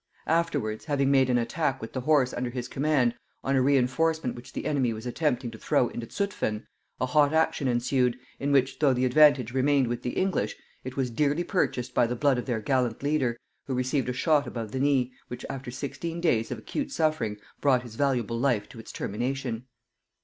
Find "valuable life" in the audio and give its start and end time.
17.93-18.67